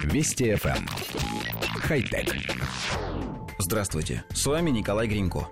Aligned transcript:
Вести 0.00 0.52
FM. 0.52 0.76
Эм. 0.78 0.86
Хай-тек. 1.82 2.34
Здравствуйте, 3.58 4.24
с 4.30 4.46
вами 4.46 4.70
Николай 4.70 5.06
Гринько. 5.06 5.48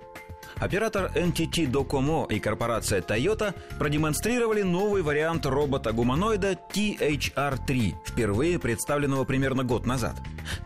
Оператор 0.57 1.11
NTT 1.15 1.71
Docomo 1.71 2.31
и 2.31 2.39
корпорация 2.39 3.01
Toyota 3.01 3.55
продемонстрировали 3.79 4.61
новый 4.61 5.01
вариант 5.01 5.45
робота-гуманоида 5.45 6.57
THR-3, 6.73 7.95
впервые 8.05 8.59
представленного 8.59 9.23
примерно 9.23 9.63
год 9.63 9.85
назад. 9.85 10.15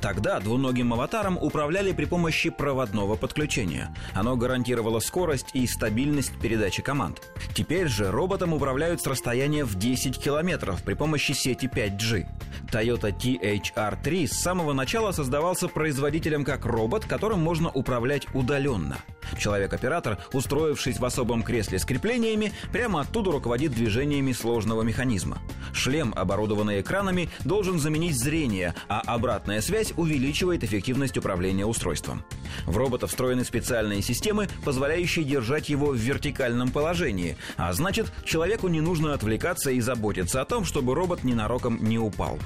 Тогда 0.01 0.39
двуногим 0.39 0.93
аватаром 0.93 1.37
управляли 1.37 1.91
при 1.91 2.05
помощи 2.05 2.49
проводного 2.49 3.15
подключения. 3.15 3.93
Оно 4.13 4.35
гарантировало 4.35 4.99
скорость 4.99 5.47
и 5.53 5.67
стабильность 5.67 6.37
передачи 6.39 6.81
команд. 6.81 7.21
Теперь 7.53 7.87
же 7.87 8.11
роботом 8.11 8.53
управляют 8.53 9.01
с 9.01 9.07
расстояния 9.07 9.63
в 9.63 9.75
10 9.75 10.17
километров 10.17 10.83
при 10.83 10.93
помощи 10.93 11.31
сети 11.31 11.65
5G. 11.65 12.25
Toyota 12.71 13.15
THR-3 13.15 14.27
с 14.27 14.33
самого 14.33 14.73
начала 14.73 15.11
создавался 15.11 15.67
производителем 15.67 16.43
как 16.43 16.65
робот, 16.65 17.05
которым 17.05 17.39
можно 17.39 17.69
управлять 17.69 18.27
удаленно– 18.33 18.97
Человек-оператор, 19.37 20.17
устроившись 20.33 20.99
в 20.99 21.05
особом 21.05 21.43
кресле 21.43 21.79
с 21.79 21.85
креплениями, 21.85 22.53
прямо 22.71 23.01
оттуда 23.01 23.31
руководит 23.31 23.73
движениями 23.73 24.31
сложного 24.31 24.83
механизма. 24.83 25.39
Шлем, 25.75 26.13
оборудованный 26.15 26.81
экранами, 26.81 27.29
должен 27.43 27.79
заменить 27.79 28.17
зрение, 28.17 28.73
а 28.87 29.01
обратная 29.01 29.61
связь 29.61 29.93
увеличивает 29.97 30.63
эффективность 30.63 31.17
управления 31.17 31.65
устройством. 31.65 32.23
В 32.65 32.77
робота 32.77 33.07
встроены 33.07 33.43
специальные 33.43 34.01
системы, 34.01 34.47
позволяющие 34.63 35.25
держать 35.25 35.69
его 35.69 35.87
в 35.87 35.97
вертикальном 35.97 36.71
положении, 36.71 37.37
а 37.57 37.73
значит, 37.73 38.11
человеку 38.23 38.67
не 38.67 38.81
нужно 38.81 39.13
отвлекаться 39.13 39.71
и 39.71 39.81
заботиться 39.81 40.41
о 40.41 40.45
том, 40.45 40.65
чтобы 40.65 40.95
робот 40.95 41.23
ненароком 41.23 41.83
не 41.83 41.99
упал. 41.99 42.39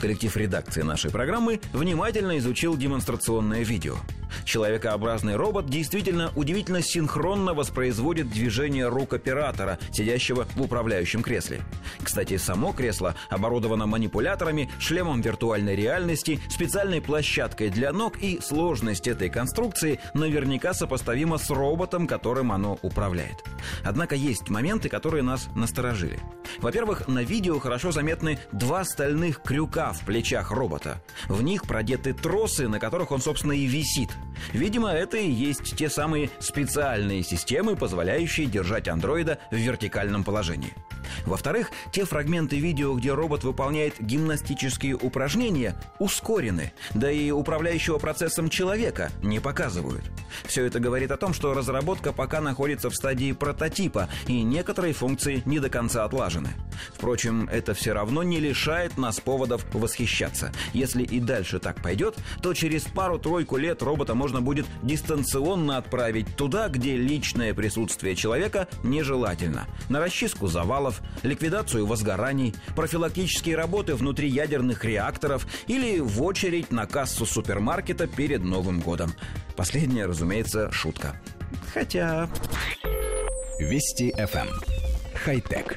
Коллектив 0.00 0.36
редакции 0.36 0.82
нашей 0.82 1.10
программы 1.10 1.60
внимательно 1.72 2.38
изучил 2.38 2.76
демонстрационное 2.76 3.64
видео– 3.64 3.96
Человекообразный 4.44 5.36
робот 5.36 5.66
действительно 5.66 6.32
удивительно 6.34 6.82
синхронно 6.82 7.54
воспроизводит 7.54 8.30
движение 8.30 8.88
рук 8.88 9.14
оператора, 9.14 9.78
сидящего 9.92 10.46
в 10.56 10.62
управляющем 10.62 11.22
кресле. 11.22 11.60
Кстати, 12.02 12.36
само 12.36 12.72
кресло 12.72 13.14
оборудовано 13.30 13.86
манипуляторами, 13.86 14.70
шлемом 14.78 15.20
виртуальной 15.20 15.76
реальности, 15.76 16.40
специальной 16.48 17.00
площадкой 17.00 17.70
для 17.70 17.92
ног 17.92 18.18
и 18.18 18.40
сложность 18.40 19.06
этой 19.06 19.28
конструкции 19.28 20.00
наверняка 20.14 20.74
сопоставима 20.74 21.38
с 21.38 21.50
роботом, 21.50 22.06
которым 22.06 22.52
оно 22.52 22.78
управляет. 22.82 23.44
Однако 23.84 24.14
есть 24.14 24.48
моменты, 24.48 24.88
которые 24.88 25.22
нас 25.22 25.48
насторожили. 25.54 26.18
Во-первых, 26.60 27.08
на 27.08 27.22
видео 27.22 27.58
хорошо 27.58 27.92
заметны 27.92 28.38
два 28.52 28.84
стальных 28.84 29.42
крюка 29.42 29.92
в 29.92 30.04
плечах 30.04 30.50
робота. 30.50 31.02
В 31.28 31.42
них 31.42 31.62
продеты 31.62 32.12
тросы, 32.14 32.68
на 32.68 32.78
которых 32.78 33.10
он, 33.10 33.20
собственно, 33.20 33.52
и 33.52 33.66
висит. 33.66 34.10
Видимо, 34.52 34.90
это 34.90 35.16
и 35.16 35.30
есть 35.30 35.76
те 35.76 35.88
самые 35.88 36.30
специальные 36.38 37.22
системы, 37.22 37.76
позволяющие 37.76 38.46
держать 38.46 38.88
андроида 38.88 39.38
в 39.50 39.56
вертикальном 39.56 40.24
положении. 40.24 40.72
Во-вторых, 41.26 41.70
те 41.92 42.04
фрагменты 42.04 42.58
видео, 42.58 42.94
где 42.94 43.12
робот 43.12 43.44
выполняет 43.44 43.94
гимнастические 44.00 44.96
упражнения, 44.96 45.74
ускорены, 45.98 46.72
да 46.94 47.10
и 47.10 47.30
управляющего 47.30 47.98
процессом 47.98 48.48
человека 48.48 49.10
не 49.22 49.40
показывают. 49.40 50.04
Все 50.44 50.64
это 50.64 50.80
говорит 50.80 51.10
о 51.10 51.16
том, 51.16 51.32
что 51.34 51.54
разработка 51.54 52.12
пока 52.12 52.40
находится 52.40 52.90
в 52.90 52.94
стадии 52.94 53.32
прототипа, 53.32 54.08
и 54.26 54.42
некоторые 54.42 54.94
функции 54.94 55.42
не 55.44 55.58
до 55.58 55.70
конца 55.70 56.04
отлажены. 56.04 56.50
Впрочем, 56.94 57.48
это 57.50 57.74
все 57.74 57.92
равно 57.92 58.22
не 58.22 58.40
лишает 58.40 58.96
нас 58.98 59.20
поводов 59.20 59.64
восхищаться. 59.72 60.52
Если 60.72 61.02
и 61.02 61.20
дальше 61.20 61.58
так 61.58 61.82
пойдет, 61.82 62.16
то 62.42 62.54
через 62.54 62.82
пару-тройку 62.82 63.56
лет 63.56 63.82
робота 63.82 64.14
можно 64.14 64.40
будет 64.40 64.66
дистанционно 64.82 65.78
отправить 65.78 66.36
туда, 66.36 66.68
где 66.68 66.96
личное 66.96 67.54
присутствие 67.54 68.14
человека 68.14 68.68
нежелательно. 68.82 69.66
На 69.88 70.00
расчистку 70.00 70.46
завалов, 70.46 71.00
ликвидацию 71.22 71.86
возгораний, 71.86 72.54
профилактические 72.74 73.56
работы 73.56 73.94
внутри 73.94 74.28
ядерных 74.28 74.84
реакторов 74.84 75.46
или 75.66 76.00
в 76.00 76.22
очередь 76.22 76.70
на 76.70 76.86
кассу 76.86 77.26
супермаркета 77.26 78.06
перед 78.06 78.42
Новым 78.42 78.80
годом. 78.80 79.14
Последнее, 79.56 80.06
разумеется, 80.06 80.70
шутка. 80.70 81.20
Хотя... 81.72 82.28
Вести 83.58 84.12
FM. 84.16 84.48
Эм. 84.48 84.48
Хай-тек. 85.14 85.76